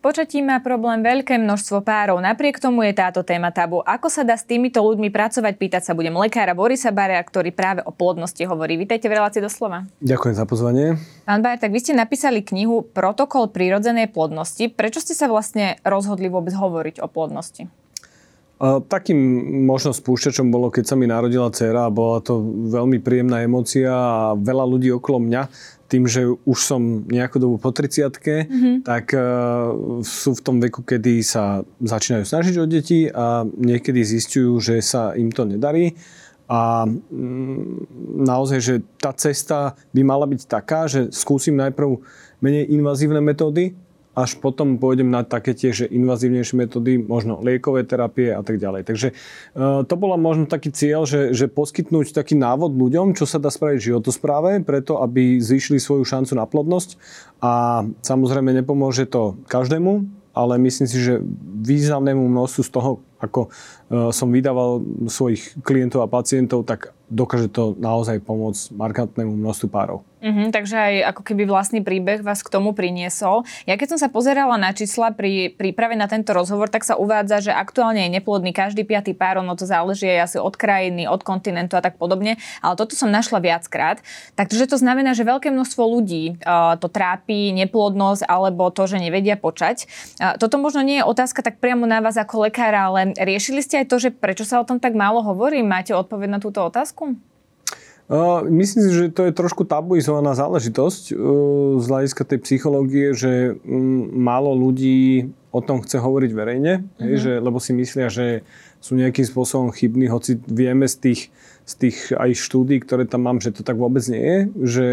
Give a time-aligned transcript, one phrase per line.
[0.00, 2.18] Počatím má problém veľké množstvo párov.
[2.18, 3.84] Napriek tomu je táto téma tabu.
[3.84, 5.60] Ako sa dá s týmito ľuďmi pracovať?
[5.60, 8.80] Pýtať sa budem lekára Borisa Barea, ktorý práve o plodnosti hovorí.
[8.80, 9.84] Vítajte v relácii doslova.
[10.00, 10.96] Ďakujem za pozvanie.
[11.28, 14.72] Pán Bajer, tak vy ste napísali knihu Protokol prírodzenej plodnosti.
[14.72, 17.68] Prečo ste sa vlastne rozhodli vôbec hovoriť o plodnosti?
[18.60, 19.16] Takým
[19.64, 24.36] možno spúšťačom bolo, keď sa mi narodila dcera a bola to veľmi príjemná emocia a
[24.36, 25.42] veľa ľudí okolo mňa
[25.90, 28.74] tým, že už som nejakú dobu po 30 mm-hmm.
[28.86, 29.74] tak uh,
[30.06, 35.18] sú v tom veku, kedy sa začínajú snažiť o deti a niekedy zistujú, že sa
[35.18, 35.98] im to nedarí.
[36.50, 37.90] A mm,
[38.26, 41.98] naozaj, že tá cesta by mala byť taká, že skúsim najprv
[42.42, 43.74] menej invazívne metódy,
[44.10, 48.82] až potom pôjdem na také tie, že invazívnejšie metódy, možno liekové terapie a tak ďalej.
[48.82, 49.14] Takže e,
[49.86, 53.78] to bola možno taký cieľ, že, že poskytnúť taký návod ľuďom, čo sa dá spraviť
[53.78, 56.98] v životospráve, preto aby zvýšili svoju šancu na plodnosť.
[57.38, 61.22] A samozrejme nepomôže to každému, ale myslím si, že
[61.62, 62.90] významnému množstvu z toho,
[63.22, 63.48] ako e,
[64.10, 70.02] som vydával svojich klientov a pacientov, tak dokáže to naozaj pomôcť markantnému množstvu párov.
[70.20, 73.48] Mm-hmm, takže aj ako keby vlastný príbeh vás k tomu priniesol.
[73.64, 77.48] Ja keď som sa pozerala na čísla pri príprave na tento rozhovor, tak sa uvádza,
[77.48, 81.24] že aktuálne je neplodný každý piatý pár, ono to záleží aj asi od krajiny, od
[81.24, 84.04] kontinentu a tak podobne, ale toto som našla viackrát.
[84.36, 89.40] Takže to znamená, že veľké množstvo ľudí uh, to trápi, neplodnosť alebo to, že nevedia
[89.40, 89.88] počať.
[90.20, 93.80] Uh, toto možno nie je otázka tak priamo na vás ako lekára, ale riešili ste
[93.80, 95.64] aj to, že prečo sa o tom tak málo hovorí?
[95.64, 97.16] Máte odpoveď na túto otázku?
[98.50, 101.14] Myslím si, že to je trošku tabuizovaná záležitosť
[101.78, 107.02] z hľadiska tej psychológie, že mm, málo ľudí o tom chce hovoriť verejne, mm-hmm.
[107.06, 107.22] hej, mhm.
[107.22, 108.42] že, lebo si myslia, že
[108.82, 111.20] sú nejakým spôsobom chybní, hoci vieme z tých,
[111.68, 114.86] z tých aj štúdí, ktoré tam mám, že to tak vôbec nie je, že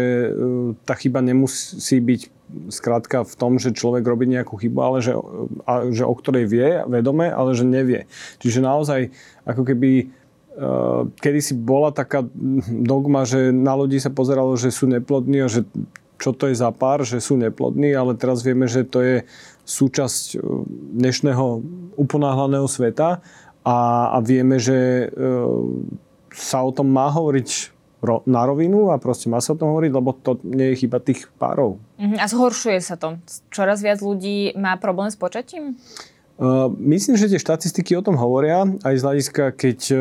[0.86, 2.20] tá chyba nemusí byť
[2.68, 5.16] skrátka v tom, že človek robí nejakú chybu, ale že,
[5.66, 8.06] a, že o ktorej vie vedome, ale že nevie.
[8.40, 9.10] Čiže naozaj
[9.48, 10.12] ako keby
[11.22, 12.26] kedy si bola taká
[12.66, 15.62] dogma, že na ľudí sa pozeralo, že sú neplodní a že
[16.18, 19.16] čo to je za pár, že sú neplodní, ale teraz vieme, že to je
[19.62, 20.40] súčasť eh,
[20.98, 21.62] dnešného
[21.94, 23.22] uponáhlaného sveta
[23.62, 23.76] a,
[24.14, 25.06] a vieme, že e,
[26.32, 27.48] sa o tom má hovoriť
[28.00, 31.02] ro, na rovinu a proste má sa o tom hovoriť, lebo to nie je chyba
[31.02, 31.76] tých párov.
[32.00, 32.16] Uh-huh.
[32.16, 33.20] A zhoršuje sa to?
[33.52, 35.76] Čoraz viac ľudí má problém s počatím?
[36.78, 39.96] Myslím, že tie štatistiky o tom hovoria, aj z hľadiska, keď e,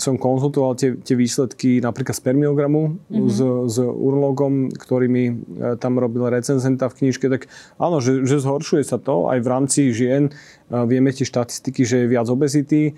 [0.00, 3.28] som konzultoval tie, tie výsledky napríklad spermiogramu mm-hmm.
[3.28, 5.34] s, s urologom, ktorý mi e,
[5.76, 7.44] tam robil recenzenta v knižke, tak
[7.76, 10.32] áno, že, že zhoršuje sa to aj v rámci žien.
[10.72, 12.96] Vieme tie štatistiky, že je viac obezity.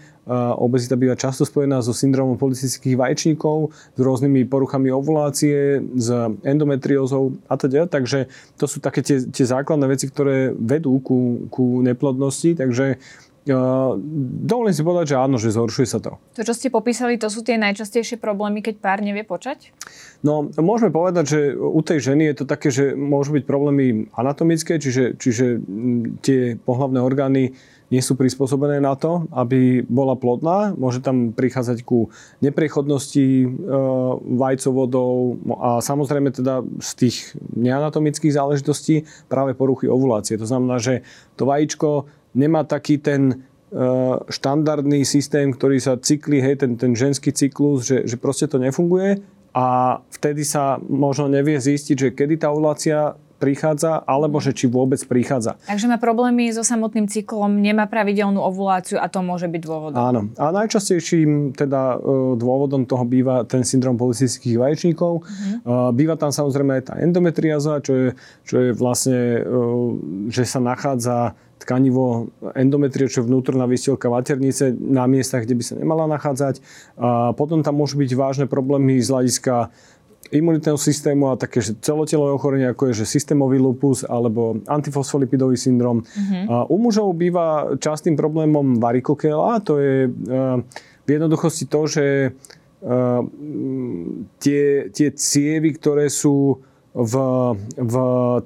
[0.62, 6.08] Obezita býva často spojená so syndromom polycystických vaječníkov, s rôznymi poruchami ovulácie, s
[6.46, 7.90] endometriózou a teda.
[7.90, 12.54] Takže to sú také tie, tie základné veci, ktoré vedú ku, ku neplodnosti.
[12.54, 13.02] Takže
[13.44, 16.16] dovolím si povedať, že áno, že zhoršuje sa to.
[16.40, 19.76] To, čo ste popísali, to sú tie najčastejšie problémy, keď pár nevie počať?
[20.24, 24.80] No, môžeme povedať, že u tej ženy je to také, že môžu byť problémy anatomické,
[24.80, 25.60] čiže, čiže
[26.24, 27.52] tie pohlavné orgány
[27.92, 30.72] nie sú prispôsobené na to, aby bola plodná.
[30.74, 32.08] Môže tam prichádzať ku
[32.40, 33.46] neprechodnosti e,
[34.40, 37.16] vajcovodov a samozrejme teda z tých
[37.52, 40.40] neanatomických záležitostí práve poruchy ovulácie.
[40.40, 41.04] To znamená, že
[41.36, 43.34] to vajíčko nemá taký ten e,
[44.28, 49.22] štandardný systém, ktorý sa cykli, hej, ten, ten ženský cyklus, že, že proste to nefunguje
[49.54, 53.14] a vtedy sa možno nevie zistiť, že kedy tá ovulácia
[53.44, 55.60] prichádza, alebo že či vôbec prichádza.
[55.68, 59.98] Takže má problémy so samotným cyklom, nemá pravidelnú ovuláciu a to môže byť dôvodom.
[59.98, 60.20] Áno.
[60.40, 65.12] A najčastejším teda e, dôvodom toho býva ten syndrom polycystických vaječníkov.
[65.20, 65.90] Uh-huh.
[65.92, 68.08] Býva tam samozrejme aj tá endometriáza, čo je,
[68.48, 69.44] čo je vlastne,
[70.32, 75.74] že sa nachádza tkanivo endometrie, čo je vnútorná vystielka maternice na miestach, kde by sa
[75.78, 76.60] nemala nachádzať.
[76.98, 79.72] A potom tam môžu byť vážne problémy z hľadiska
[80.32, 86.02] imunitného systému a také že celotelové ochorenie, ako je že systémový lupus alebo antifosfolipidový syndrom.
[86.02, 86.44] Mm-hmm.
[86.48, 90.58] A u mužov býva častým problémom varikokela, to je uh,
[91.04, 93.20] v jednoduchosti to, že uh,
[94.40, 97.14] tie, tie cievy, ktoré sú v,
[97.74, 97.94] v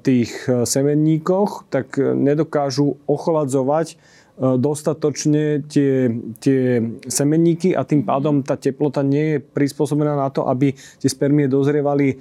[0.01, 3.97] tých semenníkoch, tak nedokážu ochladzovať
[4.39, 6.07] E, dostatočne tie,
[6.39, 6.79] tie
[7.11, 12.15] semenníky a tým pádom tá teplota nie je prispôsobená na to, aby tie spermie dozrievali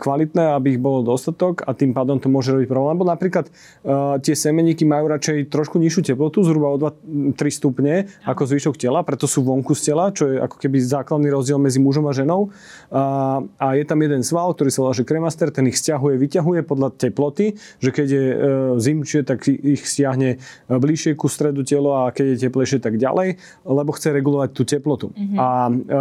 [0.00, 2.96] kvalitné, aby ich bolo dostatok a tým pádom to môže robiť problém.
[2.96, 8.48] Lebo napríklad uh, tie semeníky majú radšej trošku nižšiu teplotu, zhruba o 2-3 stupne ako
[8.48, 12.08] zvyšok tela, preto sú vonku z tela, čo je ako keby základný rozdiel medzi mužom
[12.08, 12.48] a ženou.
[12.88, 16.60] Uh, a je tam jeden sval, ktorý sa volá že kremaster, ten ich stiahuje, vyťahuje
[16.64, 17.52] podľa teploty,
[17.84, 18.36] že keď je uh,
[18.80, 23.36] zimšie, tak ich stiahne bližšie ku stredu tela a keď je teplejšie, tak ďalej,
[23.68, 25.06] lebo chce regulovať tú teplotu.
[25.12, 25.38] Mm-hmm.
[25.38, 25.48] A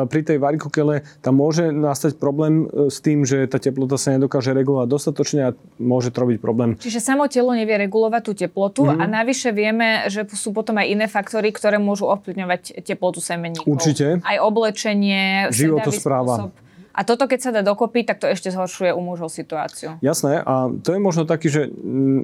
[0.07, 4.88] pri tej varikokele tam môže nastať problém s tým, že tá teplota sa nedokáže regulovať
[4.90, 6.76] dostatočne a môže to robiť problém.
[6.78, 9.02] Čiže samo telo nevie regulovať tú teplotu mm-hmm.
[9.02, 13.70] a navyše vieme, že sú potom aj iné faktory, ktoré môžu ovplyvňovať teplotu semeníkov.
[13.70, 14.20] Určite.
[14.22, 16.50] Aj oblečenie, životospráva.
[16.50, 16.71] Spôsob.
[16.92, 19.96] A toto, keď sa dá dokopy, tak to ešte zhoršuje u mužov situáciu.
[20.04, 20.44] Jasné.
[20.44, 21.72] A to je možno taký, že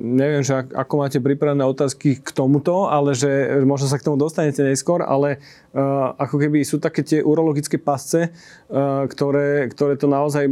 [0.04, 4.60] neviem, že ako máte pripravené otázky k tomuto, ale že možno sa k tomu dostanete
[4.64, 5.40] neskôr, ale
[5.72, 10.52] uh, ako keby sú také tie urologické pasce, uh, ktoré, ktoré to naozaj,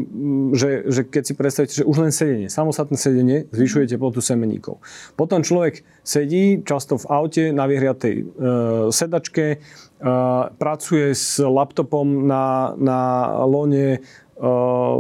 [0.55, 4.79] že, že keď si predstavíte, že už len sedenie, samostatné sedenie zvyšuje teplotu semeníkov.
[5.19, 8.25] Potom človek sedí často v aute na vyhriatej uh,
[8.95, 9.59] sedačke,
[10.61, 12.99] pracuje s laptopom na, na
[13.49, 14.05] lone,
[14.37, 14.97] uh,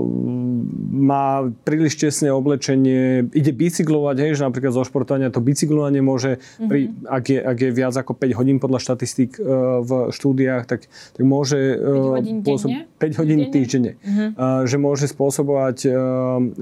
[0.95, 6.69] má príliš tesné oblečenie, ide bicyklovať, hej, že napríklad zo športovania to bicyklovanie môže, mm-hmm.
[6.71, 10.89] pri, ak, je, ak je viac ako 5 hodín podľa štatistík uh, v štúdiách, tak,
[10.89, 11.77] tak môže...
[11.77, 14.01] 5 hodín pôsob, 5 hodín týždenne.
[14.01, 14.29] Mm-hmm.
[14.33, 15.95] Uh, že môže spôsobovať uh,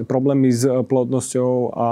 [0.04, 1.86] problémy s plodnosťou a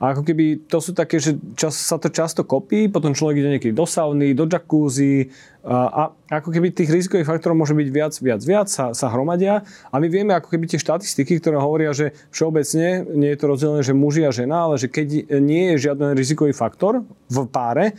[0.00, 3.50] a ako keby to sú také, že čas, sa to často kopí, potom človek ide
[3.52, 5.28] niekedy do sauny, do jacuzzi
[5.60, 6.02] a, a
[6.40, 9.60] ako keby tých rizikových faktorov môže byť viac, viac, viac, sa, sa hromadia.
[9.92, 13.84] A my vieme ako keby tie štatistiky, ktoré hovoria, že všeobecne nie je to rozdelené,
[13.84, 17.92] že muži a žena, ale že keď nie je žiaden rizikový faktor v páre,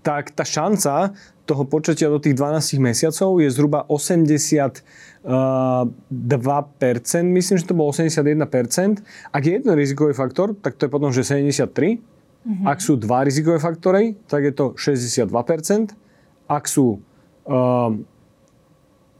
[0.00, 1.12] tak tá šanca
[1.44, 4.80] toho počatia do tých 12 mesiacov je zhruba 80
[5.22, 6.02] 2%,
[7.22, 9.06] myslím, že to bolo 81%.
[9.30, 12.02] Ak je jeden rizikový faktor, tak to je potom, že 73%.
[12.42, 12.66] Mm-hmm.
[12.66, 15.30] Ak sú dva rizikové faktory, tak je to 62%.
[16.50, 16.98] Ak sú,
[17.46, 17.94] uh,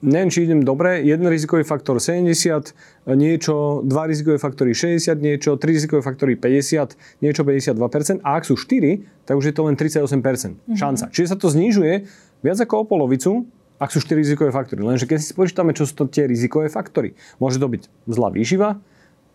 [0.02, 2.75] neviem, či idem dobre, jeden rizikový faktor 70,
[3.14, 8.26] niečo, dva rizikové faktory 60, niečo, tri rizikové faktory 50, niečo 52%.
[8.26, 10.75] A ak sú 4, tak už je to len 38% mm-hmm.
[10.75, 11.14] šanca.
[11.14, 12.02] Čiže sa to znižuje
[12.43, 13.46] viac ako o polovicu
[13.82, 14.87] ak sú 4 rizikové faktory.
[14.87, 18.79] Lenže keď si spočítame, čo sú to tie rizikové faktory, môže to byť zlá výživa,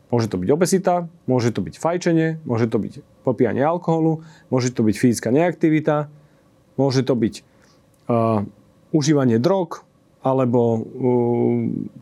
[0.07, 4.87] môže to byť obesita, môže to byť fajčenie, môže to byť popíjanie alkoholu, môže to
[4.87, 6.07] byť fyzická neaktivita,
[6.79, 7.43] môže to byť
[8.07, 8.47] uh,
[8.95, 9.83] užívanie drog,
[10.23, 10.81] alebo uh,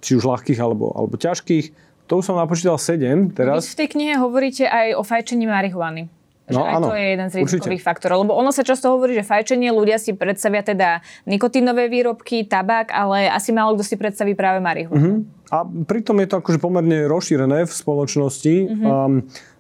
[0.06, 1.74] či už ľahkých, alebo, alebo ťažkých.
[2.06, 3.66] To už som napočítal 7 teraz.
[3.66, 6.14] Vy v tej knihe hovoríte aj o fajčení marihuany.
[6.46, 8.22] Že no, aj áno, to je jeden z rizikových faktorov.
[8.22, 13.26] Lebo ono sa často hovorí, že fajčenie ľudia si predstavia teda nikotínové výrobky, tabak, ale
[13.26, 15.26] asi málo kto si predstaví práve marihuanu.
[15.26, 15.26] Uh-huh.
[15.50, 18.56] A pritom je to akože pomerne rozšírené v spoločnosti.
[18.62, 18.86] Uh-huh.
[18.86, 19.14] Um,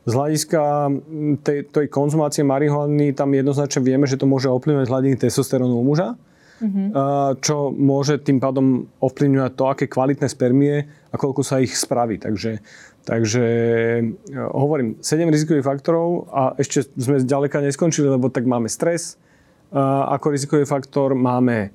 [0.05, 0.61] z hľadiska
[1.41, 6.13] tej, tej konzumácie marihuany tam jednoznačne vieme, že to môže ovplyvňovať hladiny testosterónu u muža.
[6.55, 7.35] Uh-huh.
[7.43, 12.15] čo môže tým pádom ovplyvňovať to, aké kvalitné spermie a koľko sa ich spraví.
[12.15, 12.63] Takže
[13.05, 14.01] Takže e,
[14.33, 19.21] hovorím, 7 rizikových faktorov a ešte sme ďaleka neskončili, lebo tak máme stres
[19.69, 19.77] e,
[20.09, 21.69] ako rizikový faktor, máme e,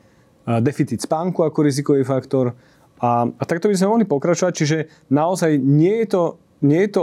[0.58, 2.58] deficit spánku ako rizikový faktor
[2.98, 4.78] a, a takto by sme mohli pokračovať, čiže
[5.14, 6.22] naozaj nie je to,
[6.66, 7.02] nie je to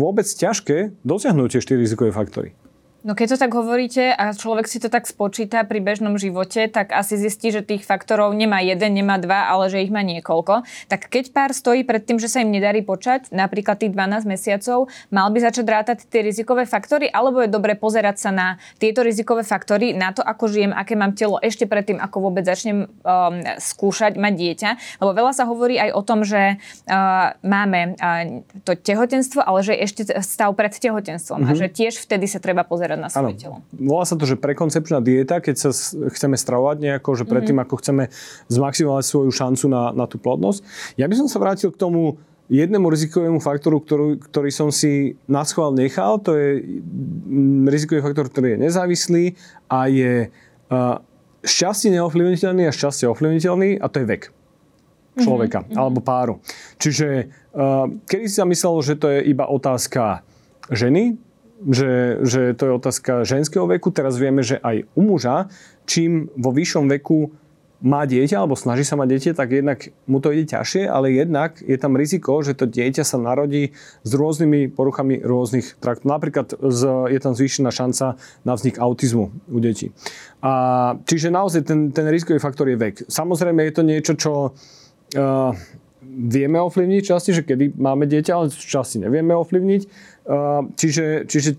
[0.00, 2.56] vôbec ťažké dosiahnuť tie 4 rizikové faktory.
[3.06, 6.90] No keď to tak hovoríte a človek si to tak spočíta pri bežnom živote, tak
[6.90, 10.66] asi zistí, že tých faktorov nemá jeden, nemá dva, ale že ich má niekoľko.
[10.90, 14.90] Tak keď pár stojí pred tým, že sa im nedarí počať, napríklad tých 12 mesiacov,
[15.14, 19.46] mal by začať rátať tie rizikové faktory, alebo je dobre pozerať sa na tieto rizikové
[19.46, 24.18] faktory, na to, ako žijem, aké mám telo ešte predtým, ako vôbec začnem um, skúšať
[24.18, 24.70] mať dieťa.
[24.98, 29.78] Lebo veľa sa hovorí aj o tom, že uh, máme uh, to tehotenstvo, ale že
[29.78, 31.54] je ešte stav pred tehotenstvom mm-hmm.
[31.54, 31.60] a mhm.
[31.62, 33.40] že tiež vtedy sa treba pozerať na svoje ano.
[33.40, 33.56] telo.
[33.72, 35.70] Volá sa to, že prekoncepčná dieta, keď sa
[36.10, 37.68] chceme stravovať nejako, že predtým, mm-hmm.
[37.70, 38.04] ako chceme
[38.48, 40.60] zmaximalizovať svoju šancu na, na tú plodnosť.
[41.00, 45.42] Ja by som sa vrátil k tomu jednému rizikovému faktoru, ktorý, ktorý som si na
[45.42, 46.22] schvál nechal.
[46.22, 49.24] To je mm, rizikový faktor, ktorý je nezávislý
[49.66, 50.30] a je
[50.70, 51.02] uh,
[51.42, 54.22] šťastie neovplyvniteľný a šťastie ovplyvniteľný a to je vek
[55.16, 55.78] človeka mm-hmm.
[55.80, 56.34] alebo páru.
[56.78, 60.22] Čiže uh, kedy si sa myslel, že to je iba otázka
[60.70, 61.18] ženy,
[61.64, 63.88] že, že to je otázka ženského veku.
[63.88, 65.48] Teraz vieme, že aj u muža,
[65.88, 67.32] čím vo vyššom veku
[67.84, 71.60] má dieťa alebo snaží sa mať dieťa, tak jednak mu to ide ťažšie, ale jednak
[71.60, 76.08] je tam riziko, že to dieťa sa narodí s rôznymi poruchami rôznych traktov.
[76.08, 76.82] Napríklad z,
[77.12, 78.16] je tam zvýšená šanca
[78.48, 79.92] na vznik autizmu u detí.
[80.40, 82.96] A, čiže naozaj ten, ten rizikový faktor je vek.
[83.12, 85.52] Samozrejme je to niečo, čo uh,
[86.16, 89.82] vieme ovplyvniť časti, že kedy máme dieťa, ale časti nevieme ovplyvniť.
[90.72, 91.50] Čiže, čiže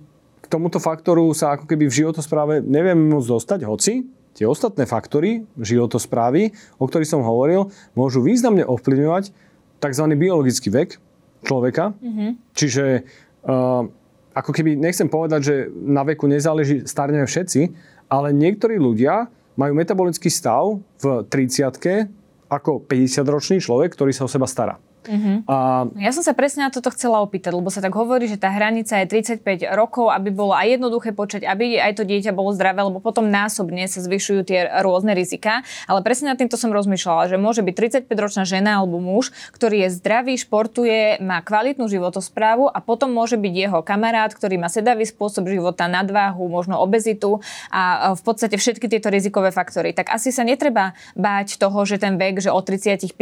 [0.42, 3.94] k tomuto faktoru sa ako keby v životospráve nevieme môcť dostať, hoci
[4.38, 9.34] tie ostatné faktory životosprávy, o ktorých som hovoril, môžu významne ovplyvňovať
[9.82, 10.06] tzv.
[10.14, 11.02] biologický vek
[11.42, 11.98] človeka.
[11.98, 12.30] Mm-hmm.
[12.54, 12.86] Čiže
[13.50, 13.82] uh,
[14.38, 17.74] ako keby, nechcem povedať, že na veku nezáleží, starneme všetci,
[18.14, 19.26] ale niektorí ľudia
[19.58, 22.14] majú metabolický stav v 30
[22.48, 24.76] ako 50-ročný človek, ktorý sa o seba stará.
[25.08, 25.42] Uh-huh.
[25.48, 25.56] A...
[25.98, 29.00] Ja som sa presne na toto chcela opýtať, lebo sa tak hovorí, že tá hranica
[29.02, 29.42] je 35
[29.74, 33.88] rokov, aby bolo aj jednoduché počať, aby aj to dieťa bolo zdravé, lebo potom násobne
[33.88, 35.64] sa zvyšujú tie rôzne rizika.
[35.88, 39.96] Ale presne nad týmto som rozmýšľala, že môže byť 35-ročná žena alebo muž, ktorý je
[39.98, 45.48] zdravý, športuje, má kvalitnú životosprávu a potom môže byť jeho kamarát, ktorý má sedavý spôsob
[45.48, 47.40] života, nadváhu, možno obezitu
[47.72, 49.96] a v podstate všetky tieto rizikové faktory.
[49.96, 53.16] Tak asi sa netreba báť toho, že ten vek, že od 35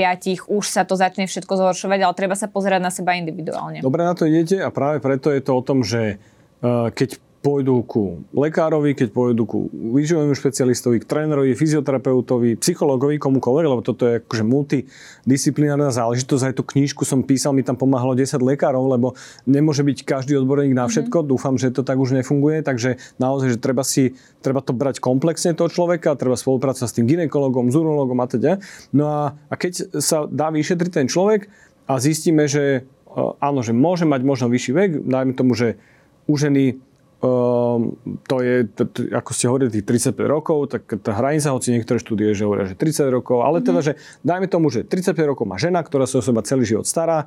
[0.50, 3.84] už sa to začne všetko zhoršovať zhoršovať, ale treba sa pozerať na seba individuálne.
[3.84, 6.16] Dobre na to idete a práve preto je to o tom, že
[6.64, 13.66] uh, keď pôjdu ku lekárovi, keď pôjdu ku výživovému špecialistovi, k trénerovi, fyzioterapeutovi, psychologovi, komukoľvek,
[13.70, 16.42] lebo toto je akože multidisciplinárna záležitosť.
[16.50, 19.14] Aj tú knížku som písal, mi tam pomáhalo 10 lekárov, lebo
[19.46, 21.22] nemôže byť každý odborník na všetko.
[21.22, 21.30] Mm-hmm.
[21.38, 25.54] Dúfam, že to tak už nefunguje, takže naozaj, že treba si, treba to brať komplexne
[25.54, 28.58] toho človeka, treba spolupracovať s tým ginekologom, s urologom a teda.
[28.90, 31.46] No a, a keď sa dá vyšetriť ten človek
[31.86, 32.90] a zistíme, že
[33.40, 35.80] áno, že môže mať možno vyšší vek, dajme tomu, že
[36.26, 36.82] u ženy
[37.26, 37.96] Um,
[38.28, 38.68] to je,
[39.10, 42.78] ako ste hovorili, tých 35 rokov, tak tá hranica, hoci niektoré štúdie že hovoria, že
[42.78, 43.68] 30 rokov, ale mm-hmm.
[43.72, 46.86] teda, že dajme tomu, že 35 rokov má žena, ktorá sa o seba celý život
[46.86, 47.26] stará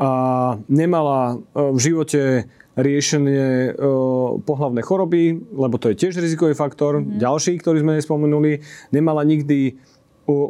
[0.00, 0.10] a
[0.66, 3.76] nemala uh, v živote riešenie
[4.46, 7.20] pohlavné choroby, lebo to je tiež rizikový faktor, mm-hmm.
[7.20, 9.76] ďalší, ktorý sme nespomenuli, nemala nikdy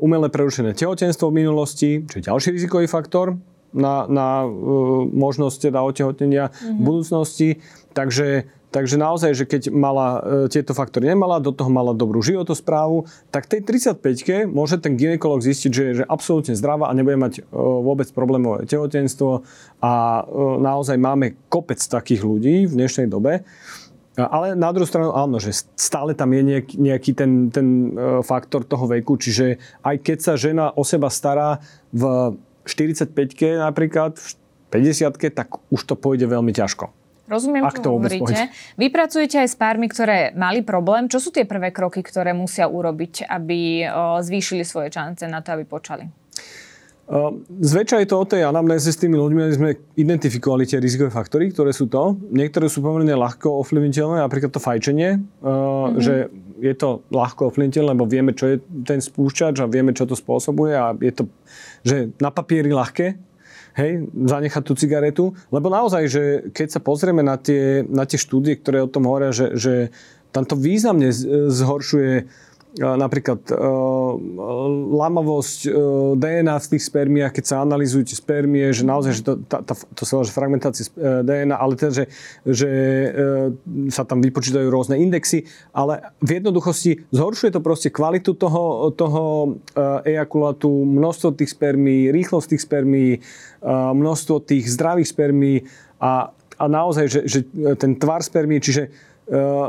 [0.00, 3.38] umelé prerušené tehotenstvo v minulosti, čo je ďalší rizikový faktor
[3.70, 6.76] na, na uh, možnosť teda otehotnenia mm-hmm.
[6.78, 7.49] v budúcnosti.
[7.94, 13.02] Takže Takže naozaj, že keď mala e, tieto faktory nemala, do toho mala dobrú životosprávu,
[13.34, 17.42] tak tej 35-ke môže ten ginekolog zistiť, že je že absolútne zdravá a nebude mať
[17.42, 19.42] e, vôbec problémové tehotenstvo
[19.82, 20.25] a e,
[20.62, 23.42] naozaj máme kopec takých ľudí v dnešnej dobe.
[24.27, 28.67] Ale na druhú stranu áno, že stále tam je nejaký, nejaký ten, ten e, faktor
[28.67, 31.62] toho veku, čiže aj keď sa žena o seba stará
[31.95, 32.35] v
[32.67, 34.29] 45-ke napríklad, v
[34.71, 36.91] 50-ke, tak už to pôjde veľmi ťažko.
[37.31, 38.50] Rozumiem, Ak čo hovoríte.
[38.75, 41.07] Vy pracujete aj s pármi, ktoré mali problém.
[41.07, 43.87] Čo sú tie prvé kroky, ktoré musia urobiť, aby
[44.19, 46.11] zvýšili svoje šance na to, aby počali?
[47.59, 51.50] Zväčša je to o tej anamnéze s tými ľuďmi, aby sme identifikovali tie rizikové faktory,
[51.50, 52.14] ktoré sú to.
[52.31, 55.99] Niektoré sú pomerne ľahko ovplyvniteľné, napríklad to fajčenie, mm-hmm.
[55.99, 56.31] že
[56.62, 60.71] je to ľahko ovplyvniteľné, lebo vieme, čo je ten spúšťač a vieme, čo to spôsobuje
[60.71, 61.26] a je to,
[61.83, 63.07] že na papieri ľahké,
[63.75, 65.25] hej, zanechať tú cigaretu.
[65.50, 66.23] Lebo naozaj, že
[66.55, 69.75] keď sa pozrieme na tie, na tie štúdie, ktoré o tom hovoria, že, že
[70.31, 71.11] tam to významne
[71.50, 72.31] zhoršuje
[72.79, 74.15] napríklad uh,
[74.95, 75.73] lamavosť uh,
[76.15, 79.75] DNA v tých spermiách, keď sa analizujú tie spermie, že naozaj, že to, tá, tá,
[79.75, 82.05] to sa že fragmentácia uh, DNA, ale teda, že,
[82.47, 82.71] že
[83.91, 89.57] sa tam vypočítajú rôzne indexy, ale v jednoduchosti zhoršuje to proste kvalitu toho, toho
[90.07, 93.07] ejakulátu, množstvo tých spermí, rýchlosť tých spermí,
[93.67, 95.67] množstvo tých zdravých spermí
[95.99, 97.41] a, a naozaj, že, že
[97.77, 98.93] ten tvar spermí, čiže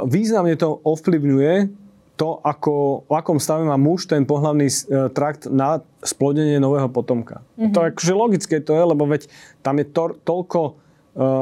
[0.05, 1.80] významne to ovplyvňuje
[2.21, 7.41] to, ako, v akom stave má muž ten pohľavný e, trakt na splodenie nového potomka.
[7.57, 7.73] Mm-hmm.
[7.73, 9.25] To je akože logické to je, lebo veď
[9.65, 10.73] tam je to, toľko uh,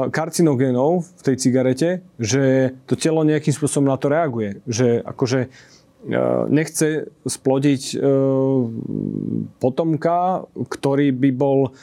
[0.08, 4.60] karcinogénov v tej cigarete, že to telo nejakým spôsobom na to reaguje.
[4.68, 8.00] Že akože uh, nechce splodiť
[9.60, 11.76] potomka, ktorý by bol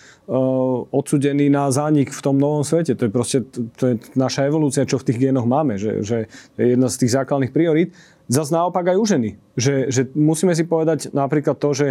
[0.89, 2.97] odsudený na zánik v tom novom svete.
[2.97, 3.45] To je proste
[3.77, 5.77] to je naša evolúcia, čo v tých génoch máme.
[5.77, 6.17] Že, že
[6.57, 7.93] je jedna z tých základných priorít.
[8.27, 9.29] Zas naopak aj u ženy.
[9.55, 11.87] Že, že musíme si povedať napríklad to, že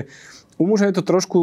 [0.56, 1.40] u muža je to trošku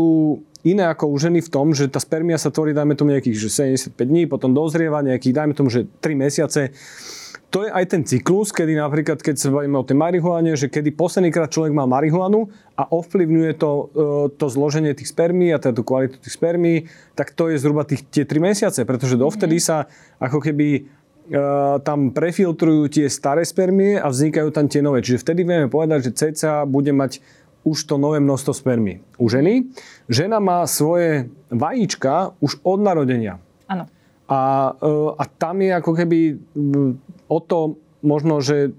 [0.66, 3.50] iné ako u ženy v tom, že tá spermia sa tvorí, dajme tomu nejakých že
[3.94, 6.74] 75 dní, potom dozrieva nejakých, dajme tomu, že 3 mesiace.
[7.54, 10.98] To je aj ten cyklus, kedy napríklad, keď sa bavíme o tej marihuane, že kedy
[10.98, 13.84] poslednýkrát človek má marihuanu a ovplyvňuje to, e,
[14.42, 18.10] to zloženie tých spermí a teda tú kvalitu tých spermí, tak to je zhruba tých,
[18.10, 19.66] tie 3 mesiace, pretože dovtedy mhm.
[19.70, 19.86] sa
[20.18, 20.90] ako keby
[21.84, 25.00] tam prefiltrujú tie staré spermie a vznikajú tam tie nové.
[25.00, 27.24] Čiže vtedy vieme povedať, že cca bude mať
[27.64, 29.00] už to nové množstvo spermí.
[29.16, 29.72] U ženy,
[30.12, 33.40] žena má svoje vajíčka už od narodenia.
[33.72, 33.88] Áno.
[34.28, 34.72] A,
[35.16, 36.20] a tam je ako keby
[37.32, 38.76] o to možno, že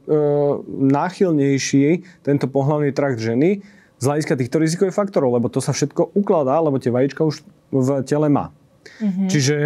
[0.68, 3.64] náchylnejší tento pohľavný trakt ženy
[3.96, 7.40] z hľadiska týchto rizikových faktorov, lebo to sa všetko ukladá, lebo tie vajíčka už
[7.72, 8.52] v tele má.
[8.84, 9.28] Mm-hmm.
[9.28, 9.56] Čiže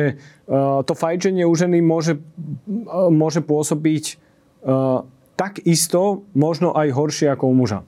[0.46, 4.04] uh, to fajčenie u ženy môže, uh, môže pôsobiť
[4.64, 5.04] uh,
[5.38, 7.86] tak isto, možno aj horšie ako u muža.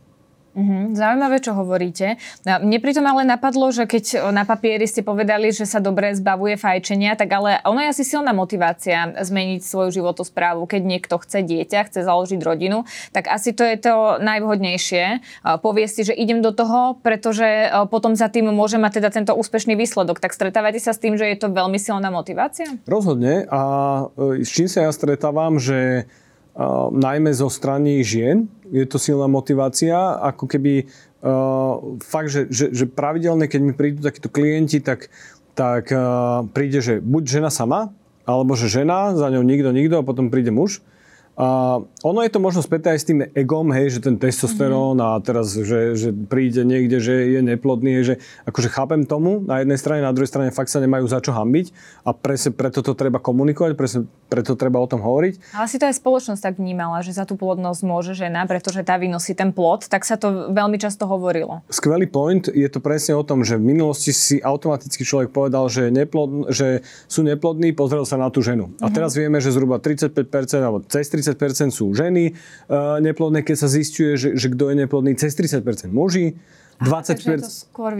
[0.50, 2.18] Mm-hmm, zaujímavé, čo hovoríte.
[2.42, 7.14] Mne pritom ale napadlo, že keď na papieri ste povedali, že sa dobre zbavuje fajčenia,
[7.14, 10.66] tak ale ono je asi silná motivácia zmeniť svoju životosprávu.
[10.66, 12.82] Keď niekto chce dieťa, chce založiť rodinu,
[13.14, 15.22] tak asi to je to najvhodnejšie.
[15.62, 19.78] Povie si, že idem do toho, pretože potom za tým môže mať teda tento úspešný
[19.78, 20.18] výsledok.
[20.18, 22.66] Tak stretávate sa s tým, že je to veľmi silná motivácia?
[22.90, 23.46] Rozhodne.
[23.46, 23.60] A
[24.18, 26.10] e, s čím sa ja stretávam, že
[26.90, 28.50] najmä zo strany žien.
[28.70, 30.86] Je to silná motivácia, ako keby
[31.22, 35.10] uh, fakt, že, že, že pravidelne, keď mi prídu takíto klienti, tak,
[35.58, 37.90] tak uh, príde, že buď žena sama,
[38.26, 40.82] alebo že žena, za ňou nikto, nikto a potom príde muž.
[41.40, 45.16] A ono je to možno späté aj s tým egom, hej, že ten testosterón mm-hmm.
[45.16, 49.80] a teraz, že, že príde niekde, že je neplodný, že akože chápem tomu na jednej
[49.80, 51.72] strane, na druhej strane fakt sa nemajú za čo hambiť
[52.04, 55.56] a presne preto to treba komunikovať, presne preto treba o tom hovoriť.
[55.56, 59.00] Ale si to aj spoločnosť tak vnímala, že za tú plodnosť môže žena, pretože tá
[59.00, 61.64] vynosí ten plod, tak sa to veľmi často hovorilo.
[61.72, 65.88] Skvelý point, je to presne o tom, že v minulosti si automaticky človek povedal, že,
[65.88, 68.68] neplod, že sú neplodní, pozrel sa na tú ženu.
[68.68, 68.84] Mm-hmm.
[68.84, 68.94] A mhm.
[68.94, 70.20] teraz vieme, že zhruba 35%
[70.60, 74.76] alebo cez 30 30% sú ženy uh, neplodné, keď sa zistuje, že, že kto je
[74.82, 76.34] neplodný, cez 30% muži.
[76.80, 77.44] 20%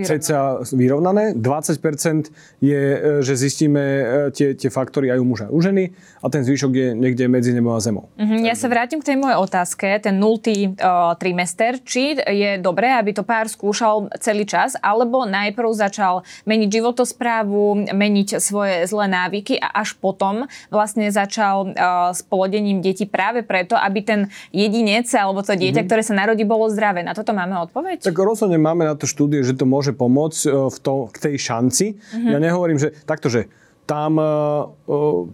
[0.08, 0.38] ceca
[0.72, 2.32] vyrovnané, 20%
[2.64, 6.26] je, e, že zistíme e, tie, tie faktory aj u muža a u ženy a
[6.32, 8.08] ten zvyšok je niekde medzi nebom a zemou.
[8.16, 12.92] Mm-hmm, ja sa vrátim k tej mojej otázke, ten nultý uh, trimester, či je dobré,
[12.92, 19.56] aby to pár skúšal celý čas, alebo najprv začal meniť životosprávu, meniť svoje zlé návyky
[19.60, 24.20] a až potom vlastne začal uh, s plodením detí práve preto, aby ten
[24.52, 25.88] jedinec alebo to dieťa, mm-hmm.
[25.88, 27.00] ktoré sa narodí, bolo zdravé.
[27.00, 28.04] Na toto máme odpoveď?
[28.04, 31.36] Tak rozhodne máme na to štúdie, že to môže pomôcť e, v to, k tej
[31.42, 31.86] šanci.
[31.98, 32.30] Mm-hmm.
[32.30, 33.50] Ja nehovorím, že takto, že
[33.90, 34.70] tam uh,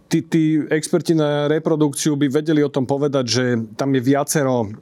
[0.08, 3.44] tí, tí experti na reprodukciu by vedeli o tom povedať, že
[3.76, 4.72] tam je viacero,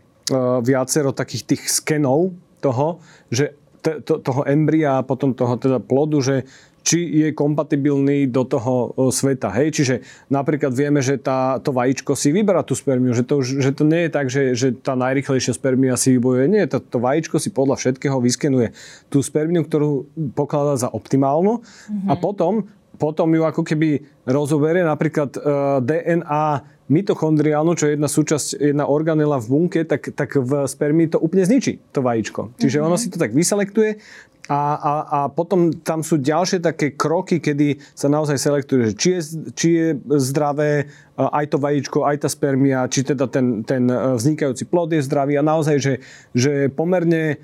[0.62, 2.30] viacero takých tých skenov
[2.62, 3.02] toho,
[3.34, 3.58] že
[4.06, 6.46] toho embria a potom toho teda plodu, že
[6.84, 9.48] či je kompatibilný do toho sveta.
[9.56, 9.80] Hej?
[9.80, 9.94] Čiže
[10.28, 14.06] napríklad vieme, že tá, to vajíčko si vyberá tú spermiu, že to, že to nie
[14.06, 16.44] je tak, že, že tá najrychlejšia spermia si vybojuje.
[16.52, 18.76] Nie, to, to vajíčko si podľa všetkého vyskenuje
[19.08, 22.12] tú spermiu, ktorú pokladá za optimálnu mm-hmm.
[22.12, 22.68] a potom,
[23.00, 25.40] potom ju ako keby rozoberie napríklad e,
[25.80, 26.46] DNA
[26.84, 31.48] mitochondriálnu, čo je jedna súčasť, jedna organela v bunke, tak, tak v spermii to úplne
[31.48, 32.60] zničí, to vajíčko.
[32.60, 32.88] Čiže mm-hmm.
[32.92, 34.04] ono si to tak vyselektuje
[34.44, 39.08] a, a, a potom tam sú ďalšie také kroky, kedy sa naozaj selektuje, že či
[39.16, 39.20] je,
[39.56, 39.86] či je
[40.20, 45.00] zdravé aj to vajíčko, aj tá spermia, či teda ten, ten e, vznikajúci plod je
[45.00, 45.94] zdravý a naozaj, že,
[46.36, 47.40] že pomerne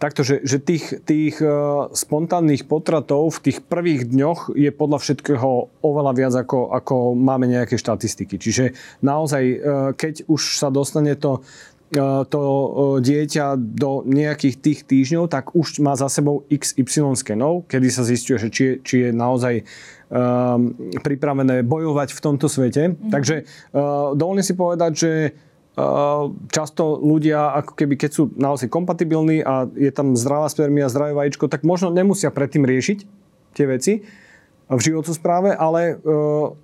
[0.00, 5.68] takto, že, že tých, tých uh, spontánnych potratov v tých prvých dňoch je podľa všetkého
[5.84, 8.40] oveľa viac, ako, ako máme nejaké štatistiky.
[8.40, 8.72] Čiže
[9.04, 9.44] naozaj,
[10.00, 11.44] keď už sa dostane to
[12.30, 12.42] to
[13.02, 18.38] dieťa do nejakých tých týždňov, tak už má za sebou XY skenov, kedy sa zistuje,
[18.38, 20.70] že či je, či je naozaj um,
[21.02, 22.94] pripravené bojovať v tomto svete.
[22.94, 23.10] Mm-hmm.
[23.10, 23.34] Takže
[23.74, 25.12] uh, dovolím si povedať, že
[26.50, 31.48] často ľudia, ako keby keď sú naozaj kompatibilní a je tam zdravá spermia, zdravé vajíčko,
[31.48, 32.98] tak možno nemusia predtým riešiť
[33.56, 33.92] tie veci
[34.68, 35.96] v životospráve, ale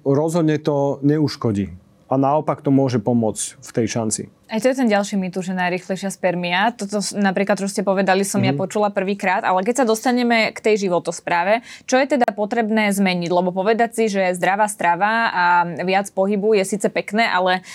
[0.04, 4.23] rozhodne to neuškodí a naopak to môže pomôcť v tej šanci.
[4.47, 6.71] Aj to je ten ďalší mýtu, že najrychlejšia spermia.
[6.71, 8.47] Toto napríklad, čo ste povedali, som mm-hmm.
[8.47, 8.62] ja mhm.
[8.62, 13.31] počula prvýkrát, ale keď sa dostaneme k tej životospráve, čo je teda potrebné zmeniť?
[13.35, 15.45] Lebo povedať si, že zdravá strava a
[15.83, 17.66] viac pohybu je síce pekné, ale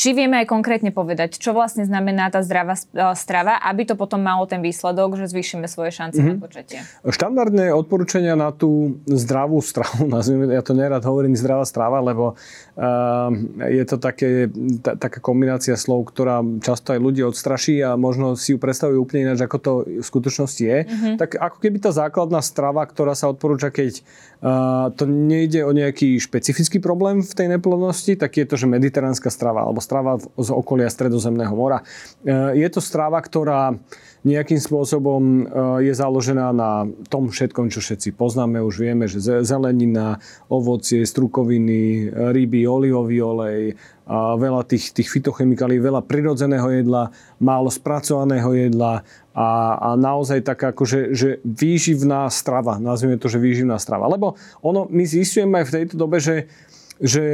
[0.00, 4.24] či vieme aj konkrétne povedať, čo vlastne znamená tá zdravá e, strava, aby to potom
[4.24, 6.40] malo ten výsledok, že zvýšime svoje šance mm-hmm.
[6.40, 6.80] na počatie?
[7.04, 13.28] Štandardné odporúčania na tú zdravú stravu, nazvime, ja to nerad hovorím zdravá strava, lebo uh,
[13.68, 14.48] je to také,
[14.80, 19.28] t- taká kombinácia slov, ktorá často aj ľudí odstraší a možno si ju predstavujú úplne
[19.28, 20.78] ináč, ako to v skutočnosti je.
[20.88, 21.14] Mm-hmm.
[21.20, 24.00] Tak ako keby tá základná strava, ktorá sa odporúča, keď
[24.40, 29.28] uh, to nejde o nejaký špecifický problém v tej neplodnosti, tak je to, že mediteránska
[29.28, 31.82] strava alebo strava z okolia Stredozemného mora.
[32.22, 33.74] E, je to strava, ktorá
[34.22, 35.42] nejakým spôsobom e,
[35.90, 38.62] je založená na tom všetkom, čo všetci poznáme.
[38.62, 43.74] Už vieme, že zelenina, ovocie, strukoviny, ryby, olivový olej,
[44.10, 50.74] a veľa tých, tých fitochemikálií, veľa prirodzeného jedla, málo spracovaného jedla a, a naozaj taká
[50.74, 54.10] akože že výživná strava, nazvime to, že výživná strava.
[54.10, 54.34] Lebo
[54.66, 56.50] ono, my zistujeme aj v tejto dobe, že
[57.00, 57.24] že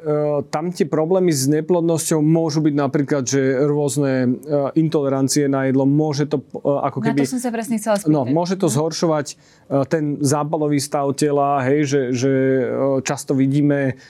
[0.00, 5.84] uh, tam tie problémy s neplodnosťou môžu byť napríklad, že rôzne uh, intolerancie na jedlo,
[5.84, 7.20] môže to uh, ako keby...
[7.20, 8.08] Na to som sa presne chcela spýtať.
[8.08, 14.00] No, môže to zhoršovať uh, ten zápalový stav tela, hej, že, že uh, často vidíme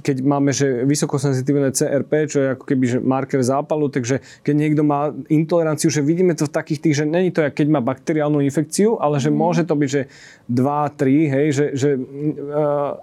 [0.00, 4.82] keď máme že vysokosenzitívne CRP, čo je ako keby že marker zápalu, takže keď niekto
[4.88, 8.96] má intoleranciu, že vidíme to v takých tých, že není to, keď má bakteriálnu infekciu,
[8.96, 9.36] ale že mm.
[9.36, 10.02] môže to byť, že
[10.48, 10.64] 2,
[10.96, 11.90] 3, hej, že, že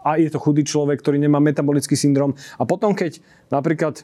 [0.01, 2.33] a je to chudý človek, ktorý nemá metabolický syndrom.
[2.57, 3.21] A potom, keď
[3.53, 4.01] napríklad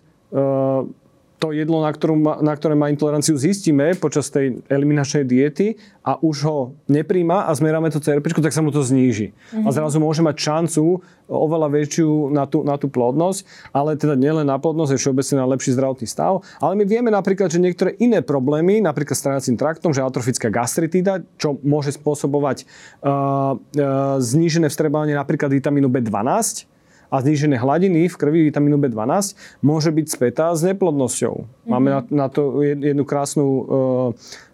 [1.42, 5.74] to jedlo, na, ktorú, na ktoré má intoleranciu, zistíme počas tej eliminačnej diety
[6.06, 9.34] a už ho nepríjma a zmeráme to CRP, tak sa mu to zníži.
[9.34, 9.66] Mm-hmm.
[9.66, 9.76] A mhm.
[9.76, 14.62] zrazu môže mať šancu oveľa väčšiu na tú, na tú plodnosť, ale teda nielen na
[14.62, 16.46] plodnosť, je všeobecne na lepší zdravotný stav.
[16.62, 21.26] Ale my vieme napríklad, že niektoré iné problémy, napríklad s trávacím traktom, že atrofická gastritída,
[21.42, 22.68] čo môže spôsobovať
[23.02, 26.68] uh, uh, znížené vstrebávanie napríklad vitamínu B12,
[27.12, 31.36] a znížené hladiny v krvi vitamínu B12 môže byť spätá s neplodnosťou.
[31.36, 31.67] Mm-hmm.
[31.67, 33.63] Máme na, na to jednu krásnu uh,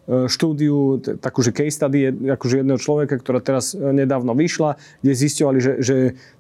[0.08, 5.60] štúdiu, takú, že case study akože jedného človeka, ktorá teraz e, nedávno vyšla, kde zistovali,
[5.60, 5.96] že, že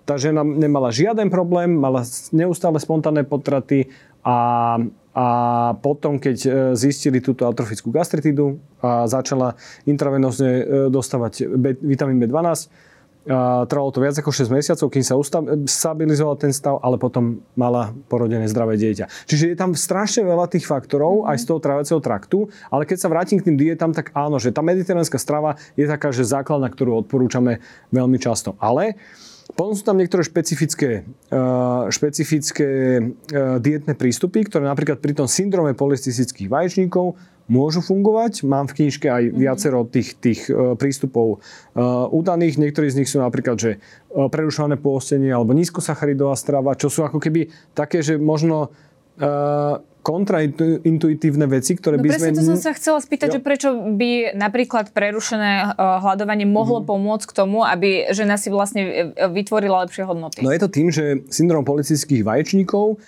[0.07, 3.91] tá žena nemala žiaden problém, mala neustále spontánne potraty
[4.23, 4.79] a,
[5.11, 5.25] a
[5.83, 12.71] potom, keď zistili túto atrofickú gastritidu a začala intravenózne dostávať B, vitamín B12,
[13.67, 15.19] Trvalo to viac ako 6 mesiacov, kým sa
[15.67, 19.27] stabilizoval ten stav, ale potom mala porodené zdravé dieťa.
[19.27, 21.31] Čiže je tam strašne veľa tých faktorov mm-hmm.
[21.35, 24.55] aj z toho tráviaceho traktu, ale keď sa vrátim k tým dietám, tak áno, že
[24.55, 27.59] tá mediteránska strava je taká, že základná, ktorú odporúčame
[27.91, 28.55] veľmi často.
[28.63, 28.95] Ale
[29.57, 31.01] potom sú tam niektoré špecifické,
[31.33, 32.69] uh, špecifické
[33.01, 37.17] uh, dietné prístupy, ktoré napríklad pri tom syndrome polycystických vaječníkov
[37.49, 38.45] môžu fungovať.
[38.45, 39.33] Mám v knižke aj mhm.
[39.33, 41.41] viacero tých, tých uh, prístupov
[42.13, 42.61] udaných.
[42.61, 43.71] Niektorí z nich sú napríklad, že
[44.13, 48.69] prerušované pôstenie alebo nízkosacharidová strava, čo sú ako keby také, že možno
[50.07, 52.31] kontraintuitívne veci, ktoré no by sme...
[52.31, 53.33] to som sa chcela spýtať, jo.
[53.35, 56.87] že prečo by napríklad prerušené hľadovanie mohlo mm.
[56.87, 60.47] pomôcť k tomu, aby žena si vlastne vytvorila lepšie hodnoty?
[60.47, 63.03] No je to tým, že syndrom politických vaječníkov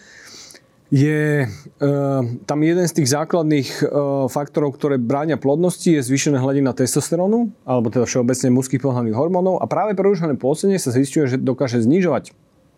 [0.90, 6.74] je uh, tam jeden z tých základných uh, faktorov, ktoré bránia plodnosti, je zvýšená hladina
[6.74, 11.80] testosterónu, alebo teda všeobecne mužských pohľadných hormónov a práve prerušené plodenie sa zistuje, že dokáže
[11.86, 12.34] znižovať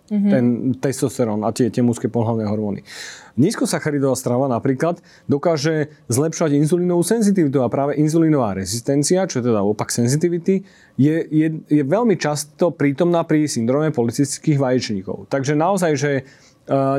[0.10, 0.32] mm-hmm.
[0.32, 0.46] ten
[0.80, 2.82] testosterón a tie, tie mužské pohľadné hormóny.
[3.36, 9.88] Nízkosacharidová strava napríklad dokáže zlepšovať inzulínovú senzitivitu a práve inzulínová rezistencia, čo je teda opak
[9.88, 10.68] sensitivity,
[11.00, 15.32] je, je, je veľmi často prítomná pri syndrome policistických vaječníkov.
[15.32, 16.12] Takže naozaj, že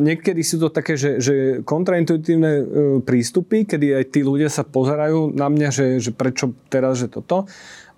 [0.03, 2.65] niekedy sú to také, že, že kontraintuitívne uh,
[3.01, 7.47] prístupy, kedy aj tí ľudia sa pozerajú na mňa, že, že prečo teraz, že toto.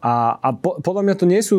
[0.05, 1.57] A, a po, podľa mňa to nie sú,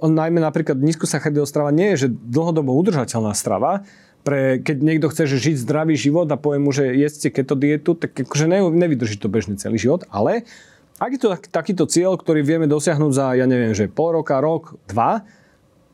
[0.00, 3.84] uh, najmä napríklad nízkosacharidová strava nie je, že dlhodobo udržateľná strava,
[4.24, 7.92] pre, keď niekto chce že žiť zdravý život a povie mu, že jedzte keto dietu,
[7.92, 10.48] tak akože ne, nevydrží to bežný celý život, ale
[10.96, 14.40] ak je to tak, takýto cieľ, ktorý vieme dosiahnuť za, ja neviem, že pol roka,
[14.40, 15.28] rok, dva,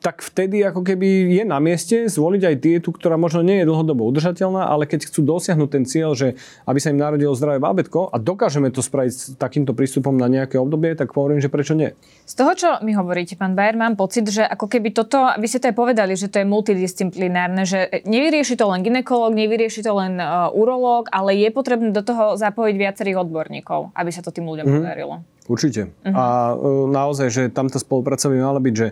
[0.01, 4.09] tak vtedy ako keby je na mieste zvoliť aj dietu, ktorá možno nie je dlhodobo
[4.09, 8.17] udržateľná, ale keď chcú dosiahnuť ten cieľ, že aby sa im narodilo zdravé bábetko a
[8.17, 11.93] dokážeme to spraviť s takýmto prístupom na nejaké obdobie, tak hovorím, že prečo nie.
[12.25, 15.61] Z toho, čo mi hovoríte, pán Bajer, mám pocit, že ako keby toto, vy ste
[15.61, 20.17] to aj povedali, že to je multidisciplinárne, že nevyrieši to len ginekolog, nevyrieši to len
[20.17, 24.65] uh, urológ, ale je potrebné do toho zapojiť viacerých odborníkov, aby sa to tým ľuďom
[24.65, 24.81] mm-hmm.
[24.81, 25.15] podarilo.
[25.51, 25.91] Určite.
[26.07, 26.15] Uh-huh.
[26.15, 28.89] A uh, naozaj, že tam tá spolupráca by mala byť, že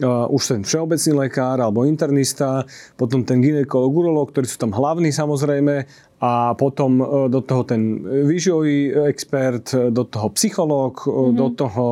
[0.00, 2.64] už ten všeobecný lekár alebo internista,
[2.96, 5.84] potom ten ginekolog, urolog, ktorí sú tam hlavní samozrejme
[6.22, 11.36] a potom uh, do toho ten výživový expert, do toho psychológ, mm-hmm.
[11.36, 11.86] do toho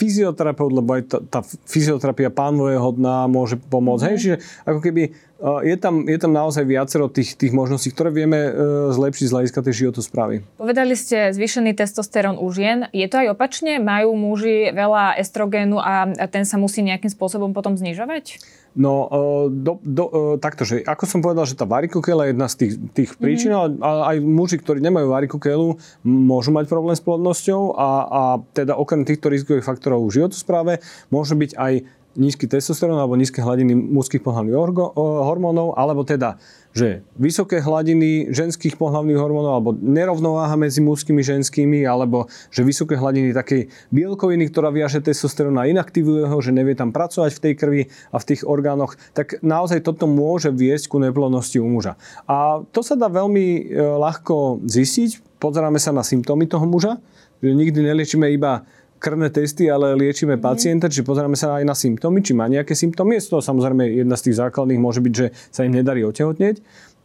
[0.00, 4.00] fyzioterapeut, lebo aj tá, tá fyzioterapia pánvo je hodná, môže pomôcť.
[4.00, 4.16] Mm-hmm.
[4.16, 5.02] Hej, čiže ako keby
[5.40, 8.52] je tam, je tam naozaj viacero tých, tých možností, ktoré vieme e,
[8.92, 10.44] zlepšiť z hľadiska tej životosprávy.
[10.60, 12.92] Povedali ste zvýšený testosterón u žien.
[12.92, 13.80] Je to aj opačne?
[13.80, 18.36] Majú muži veľa estrogénu a ten sa musí nejakým spôsobom potom znižovať?
[18.70, 22.46] No, e, do, do, e, takto, že ako som povedal, že tá varikokela je jedna
[22.46, 23.24] z tých, tých mm-hmm.
[23.26, 25.68] príčin, ale aj muži, ktorí nemajú varikokelu,
[26.06, 28.22] môžu mať problém s plodnosťou a, a
[28.54, 30.72] teda okrem týchto rizikových faktorov v životospráve
[31.10, 31.72] môže byť aj
[32.18, 34.54] nízky testosterón alebo nízke hladiny mužských pohľavných
[34.98, 42.30] hormónov, alebo teda, že vysoké hladiny ženských pohľavných hormónov alebo nerovnováha medzi mužskými ženskými, alebo
[42.54, 47.30] že vysoké hladiny takej bielkoviny, ktorá viaže testosterón a inaktivuje ho, že nevie tam pracovať
[47.34, 47.82] v tej krvi
[48.14, 51.98] a v tých orgánoch, tak naozaj toto môže viesť ku neplodnosti u muža.
[52.30, 53.62] A to sa dá veľmi e,
[53.98, 55.42] ľahko zistiť.
[55.42, 57.02] Pozeráme sa na symptómy toho muža,
[57.40, 58.62] že nikdy neliečíme iba
[59.00, 60.42] krvné testy, ale liečíme mm.
[60.44, 63.16] pacienta, či pozeráme sa aj na symptómy, či má nejaké symptómy.
[63.16, 66.60] Z toho samozrejme jedna z tých základných môže byť, že sa im nedarí otehotnieť.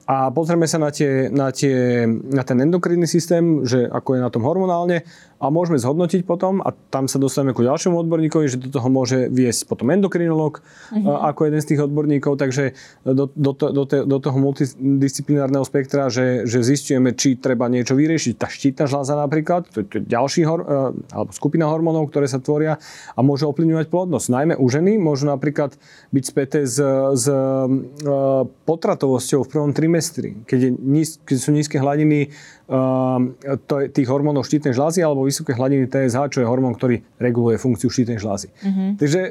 [0.06, 4.30] A pozrieme sa na, tie, na, tie, na ten endokrinný systém, že ako je na
[4.30, 5.02] tom hormonálne
[5.46, 9.30] a môžeme zhodnotiť potom a tam sa dostaneme ku ďalšiemu odborníkovi, že do toho môže
[9.30, 11.06] viesť potom endokrinolog mm-hmm.
[11.06, 12.74] ako jeden z tých odborníkov, takže
[13.06, 18.34] do, do, do, do toho multidisciplinárneho spektra, že, že zistujeme, či treba niečo vyriešiť.
[18.42, 20.66] Tá štítna žľaza napríklad, to je ďalší hor,
[21.14, 22.82] alebo skupina hormónov, ktoré sa tvoria
[23.14, 24.28] a môže ovplyvňovať plodnosť.
[24.34, 25.78] Najmä u ženy môžu napríklad
[26.10, 26.82] byť späté s,
[27.14, 27.26] s
[28.66, 30.70] potratovosťou v prvom trimestri, keď, je,
[31.22, 32.34] keď sú nízke hladiny
[33.70, 37.92] to tých hormónov štítnej žlázy alebo vysoké hladiny TSH, čo je hormón, ktorý reguluje funkciu
[37.92, 38.48] štítnej žlázy.
[38.64, 38.90] Mm-hmm.
[38.96, 39.22] Takže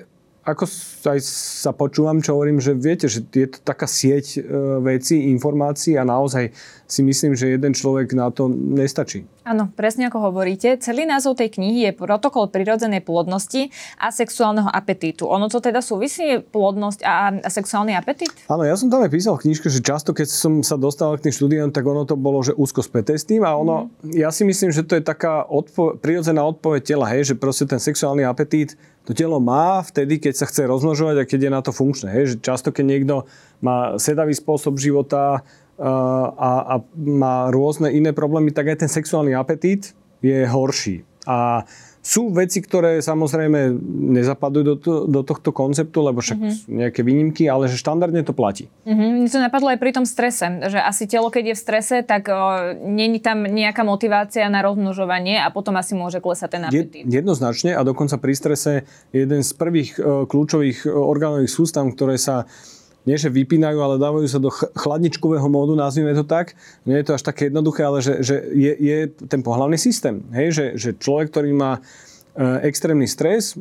[0.44, 0.68] ako
[1.08, 1.20] aj
[1.64, 4.40] sa počúvam, čo hovorím, že viete, že je to taká sieť e,
[4.84, 6.52] vecí, informácií a naozaj
[6.84, 9.24] si myslím, že jeden človek na to nestačí.
[9.44, 10.80] Áno, presne ako hovoríte.
[10.80, 13.68] Celý názov tej knihy je Protokol prirodzenej plodnosti
[14.00, 15.28] a sexuálneho apetítu.
[15.28, 18.32] Ono to teda súvisí, plodnosť a, a sexuálny apetít?
[18.48, 21.28] Áno, ja som tam aj písal v knižke, že často, keď som sa dostal k
[21.28, 24.16] tým štúdiám, tak ono to bolo, že úzko späté s tým a ono, mm.
[24.16, 27.80] ja si myslím, že to je taká odpo- prirodzená odpoveď tela, hej, že proste ten
[27.80, 31.76] sexuálny apetít to telo má vtedy, keď sa chce rozmnožovať a keď je na to
[31.76, 32.08] funkčné.
[32.08, 32.24] Hej?
[32.24, 33.14] Že často, keď niekto
[33.60, 35.44] má sedavý spôsob života
[35.76, 39.92] a, a má rôzne iné problémy, tak aj ten sexuálny apetít
[40.24, 41.04] je horší.
[41.28, 41.68] A
[42.04, 43.80] sú veci, ktoré samozrejme
[44.12, 46.52] nezapadajú do, to, do tohto konceptu, lebo však mm-hmm.
[46.52, 48.68] sú nejaké výnimky, ale že štandardne to platí.
[48.84, 49.24] Mm-hmm.
[49.24, 52.28] Mne to napadlo aj pri tom strese, že asi telo, keď je v strese, tak
[52.28, 57.08] o, není tam nejaká motivácia na rozmnožovanie a potom asi môže klesať ten apetít.
[57.08, 62.44] Jednoznačne a dokonca pri strese je jeden z prvých o, kľúčových orgánových sústav, ktoré sa
[63.04, 66.56] nie že vypínajú, ale dávajú sa do chladničkového módu, nazvime to tak.
[66.88, 70.24] Nie je to až také jednoduché, ale že, že je, je ten pohľavný systém.
[70.32, 70.56] Hej?
[70.56, 71.80] Že, že človek, ktorý má e,
[72.64, 73.52] extrémny stres.
[73.52, 73.60] E,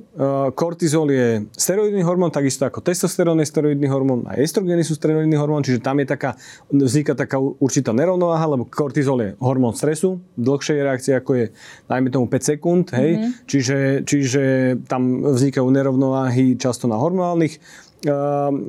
[0.56, 5.68] kortizol je steroidný hormón, takisto ako testosterón je steroidný hormón, a estrogeny sú steroidný hormón,
[5.68, 6.40] čiže tam je taká,
[6.72, 11.46] vzniká taká určitá nerovnováha, lebo kortizol je hormón stresu, dlhšej reakcie ako je,
[11.92, 13.32] najmä tomu 5 sekúnd, hej, mm-hmm.
[13.44, 13.78] čiže,
[14.08, 14.44] čiže
[14.88, 17.60] tam vznikajú nerovnováhy často na hormonálnych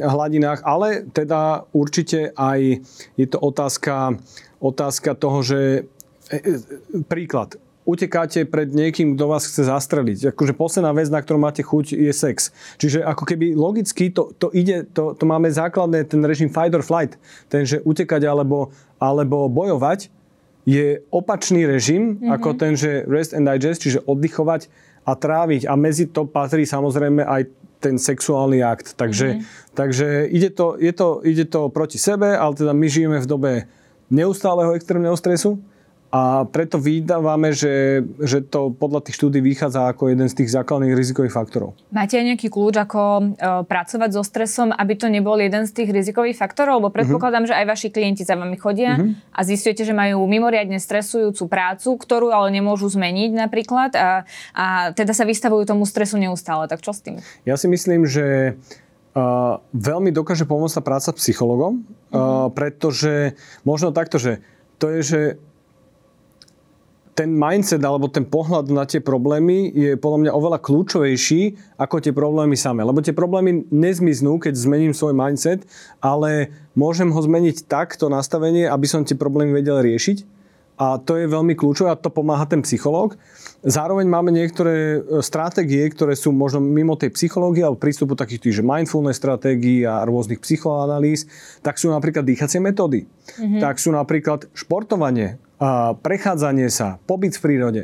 [0.01, 2.83] hladinách, ale teda určite aj
[3.19, 4.19] je to otázka,
[4.63, 5.61] otázka toho, že
[6.31, 10.33] e, e, príklad, utekáte pred niekým, kto vás chce zastreliť.
[10.33, 12.51] Akože posledná vec, na ktorú máte chuť, je sex.
[12.81, 16.81] Čiže ako keby logicky to, to ide, to, to máme základné, ten režim fight or
[16.81, 17.21] flight.
[17.53, 20.09] Ten, že utekať alebo, alebo bojovať
[20.65, 22.33] je opačný režim, mm-hmm.
[22.33, 24.73] ako ten, že rest and digest, čiže oddychovať
[25.05, 25.69] a tráviť.
[25.69, 27.53] A medzi to patrí samozrejme aj
[27.85, 28.97] ten sexuálny akt.
[28.97, 29.77] Takže, mm-hmm.
[29.77, 33.53] takže ide, to, je to, ide to proti sebe, ale teda my žijeme v dobe
[34.09, 35.61] neustáleho extrémneho stresu
[36.15, 40.95] a preto vydávame, že, že to podľa tých štúdí vychádza ako jeden z tých základných
[40.95, 41.75] rizikových faktorov.
[41.91, 43.25] Máte aj nejaký kľúč, ako e,
[43.67, 46.79] pracovať so stresom, aby to nebol jeden z tých rizikových faktorov?
[46.79, 47.59] Lebo predpokladám, uh-huh.
[47.59, 49.11] že aj vaši klienti za vami chodia uh-huh.
[49.35, 54.23] a zistujete, že majú mimoriadne stresujúcu prácu, ktorú ale nemôžu zmeniť napríklad a,
[54.55, 56.71] a teda sa vystavujú tomu stresu neustále.
[56.71, 57.19] Tak čo s tým?
[57.43, 58.55] Ja si myslím, že
[59.15, 62.19] Uh, veľmi dokáže pomôcť tá práca s psychologom, uh-huh.
[62.19, 64.43] uh, pretože možno takto, že
[64.83, 65.21] to je, že
[67.15, 71.43] ten mindset alebo ten pohľad na tie problémy je podľa mňa oveľa kľúčovejší
[71.79, 72.83] ako tie problémy samé.
[72.83, 75.63] Lebo tie problémy nezmiznú, keď zmením svoj mindset,
[76.03, 80.35] ale môžem ho zmeniť tak, to nastavenie, aby som tie problémy vedel riešiť.
[80.75, 83.15] A to je veľmi kľúčové a to pomáha ten psychológ.
[83.63, 88.55] Zároveň máme niektoré e, stratégie, ktoré sú možno mimo tej psychológie alebo prístupu takých tých,
[88.59, 91.31] že mindfulness stratégií a rôznych psychoanalýz,
[91.63, 93.07] tak sú napríklad dýchacie metódy.
[93.07, 93.63] Mm-hmm.
[93.63, 95.39] Tak sú napríklad športovanie,
[96.03, 97.83] prechádzanie sa, pobyt v prírode.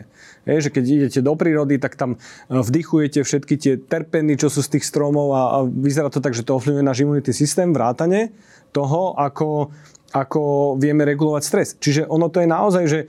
[0.48, 2.18] Je, že keď idete do prírody, tak tam e,
[2.50, 6.42] vdychujete všetky tie terpeny, čo sú z tých stromov a, a vyzerá to tak, že
[6.42, 8.34] to ovplyvňuje náš imunitný systém, vrátane
[8.74, 9.70] toho, ako,
[10.10, 11.68] ako vieme regulovať stres.
[11.78, 13.00] Čiže ono to je naozaj, že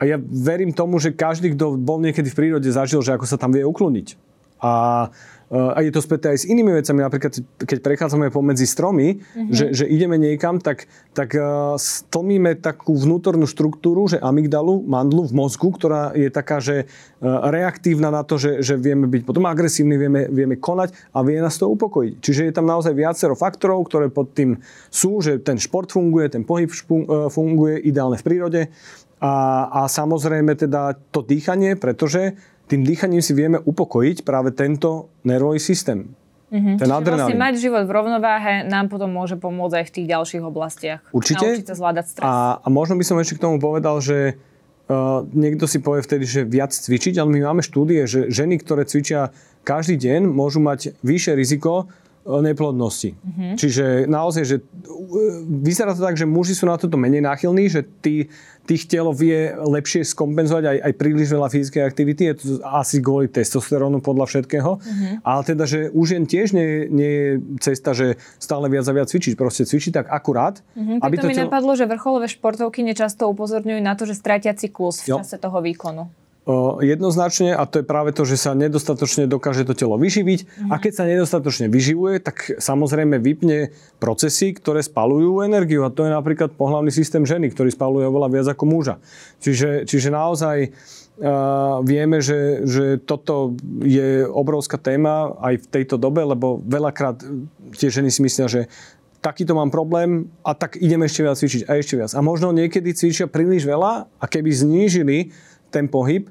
[0.00, 3.36] a ja verím tomu, že každý, kto bol niekedy v prírode, zažil, že ako sa
[3.36, 4.16] tam vie ukloniť.
[4.64, 4.72] A
[5.50, 9.50] a je to späté aj s inými vecami, napríklad keď prechádzame pomedzi stromy, mm-hmm.
[9.50, 11.34] že, že ideme niekam, tak, tak
[11.74, 16.86] stlmíme takú vnútornú štruktúru, že amygdalu, mandlu v mozgu, ktorá je taká, že
[17.20, 21.58] reaktívna na to, že, že vieme byť potom agresívni, vieme, vieme konať a vie nás
[21.58, 22.14] to upokojiť.
[22.22, 26.46] Čiže je tam naozaj viacero faktorov, ktoré pod tým sú, že ten šport funguje, ten
[26.46, 26.78] pohyb e,
[27.26, 28.60] funguje ideálne v prírode
[29.20, 32.38] a, a samozrejme teda to dýchanie, pretože
[32.70, 36.14] tým dýchaním si vieme upokojiť práve tento nervový systém.
[36.50, 36.76] Mm-hmm.
[36.82, 40.42] Ten Čiže vlastne mať život v rovnováhe nám potom môže pomôcť aj v tých ďalších
[40.42, 41.00] oblastiach.
[41.14, 41.46] Určite.
[41.46, 42.26] Naučiť sa zvládať stres.
[42.26, 44.38] A, a možno by som ešte k tomu povedal, že
[44.90, 48.82] Uh, niekto si povie vtedy, že viac cvičiť, ale my máme štúdie, že ženy, ktoré
[48.82, 49.30] cvičia
[49.62, 51.86] každý deň, môžu mať vyššie riziko
[52.24, 53.16] neplodnosti.
[53.16, 53.52] Mm-hmm.
[53.56, 54.56] Čiže naozaj, že
[55.48, 58.28] vyzerá to tak, že muži sú na toto menej náchylní, že tí,
[58.68, 63.32] tých telo vie lepšie skompenzovať aj, aj príliš veľa fyzickej aktivity, je to asi kvôli
[63.32, 65.14] testosterónu podľa všetkého, mm-hmm.
[65.24, 67.30] ale teda, že už jen tiež nie, nie je
[67.64, 70.60] cesta, že stále viac a viac cvičiť, proste cvičiť tak akurát.
[70.76, 71.48] Mm-hmm, aby to mi telo...
[71.48, 75.24] napadlo, že vrcholové športovky nečasto upozorňujú na to, že stratia cyklus v jo.
[75.24, 76.12] čase toho výkonu
[76.80, 80.70] jednoznačne a to je práve to, že sa nedostatočne dokáže to telo vyživiť mm-hmm.
[80.72, 86.12] a keď sa nedostatočne vyživuje, tak samozrejme vypne procesy, ktoré spalujú energiu a to je
[86.16, 88.96] napríklad pohľavný systém ženy, ktorý spaluje oveľa viac ako muža.
[89.44, 90.56] Čiže, čiže naozaj
[91.20, 97.20] uh, vieme, že, že toto je obrovská téma aj v tejto dobe, lebo veľakrát
[97.76, 98.72] tie ženy si myslia, že
[99.20, 102.16] takýto mám problém a tak idem ešte viac cvičiť a ešte viac.
[102.16, 105.36] A možno niekedy cvičia príliš veľa a keby znížili
[105.70, 106.30] ten pohyb,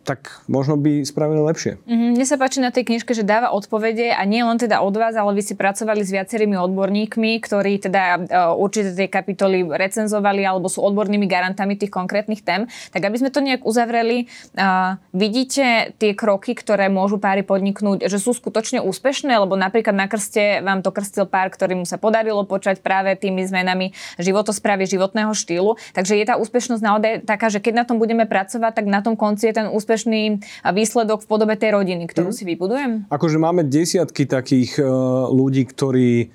[0.00, 1.76] tak možno by spravili lepšie.
[1.84, 2.10] Mm-hmm.
[2.16, 5.12] Mne sa páči na tej knižke, že dáva odpovede a nie len teda od vás,
[5.12, 8.18] ale vy si pracovali s viacerými odborníkmi, ktorí teda uh,
[8.56, 12.64] určite tie kapitoly recenzovali alebo sú odbornými garantami tých konkrétnych tém.
[12.90, 18.16] Tak aby sme to nejak uzavreli, uh, vidíte tie kroky, ktoré môžu páry podniknúť, že
[18.16, 22.42] sú skutočne úspešné, lebo napríklad na krste vám to krstil pár, ktorý mu sa podarilo
[22.48, 25.76] počať práve tými zmenami životosprávy, životného štýlu.
[25.92, 29.12] Takže je tá úspešnosť naozaj taká, že keď na tom budeme pracovať, tak na tom
[29.14, 30.38] konci je ten úspešný úspešný
[30.70, 32.36] výsledok v podobe tej rodiny, ktorú mm.
[32.38, 32.90] si vybudujem?
[33.10, 36.30] Akože máme desiatky takých uh, ľudí, ktorí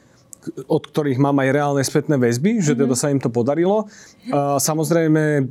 [0.69, 2.81] od ktorých mám aj reálne spätné väzby, že mm-hmm.
[2.85, 3.89] teda sa im to podarilo.
[4.29, 5.47] Uh, samozrejme,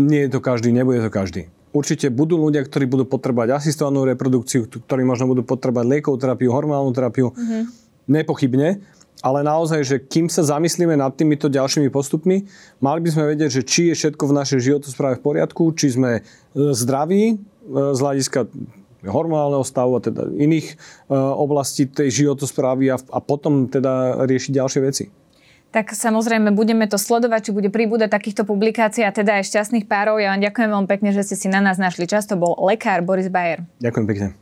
[0.00, 1.46] nie je to každý, nebude to každý.
[1.70, 6.90] Určite budú ľudia, ktorí budú potrebovať asistovanú reprodukciu, ktorí možno budú potrebovať liekovú terapiu, hormonálnu
[6.90, 7.30] terapiu.
[7.30, 7.62] Mm-hmm.
[8.10, 8.82] Nepochybne
[9.22, 12.48] ale naozaj, že kým sa zamyslíme nad týmito ďalšími postupmi,
[12.82, 16.10] mali by sme vedieť, že či je všetko v našej životospráve v poriadku, či sme
[16.18, 16.20] e,
[16.74, 17.34] zdraví e,
[17.70, 18.50] z hľadiska
[19.06, 20.74] hormonálneho stavu a teda iných e,
[21.14, 25.04] oblastí tej životosprávy a, a potom teda riešiť ďalšie veci.
[25.72, 30.20] Tak samozrejme budeme to sledovať, či bude pribúdať takýchto publikácií a teda aj šťastných párov.
[30.20, 32.28] Ja vám ďakujem veľmi pekne, že ste si na nás našli čas.
[32.28, 33.64] To bol lekár Boris Bayer.
[33.80, 34.41] Ďakujem pekne.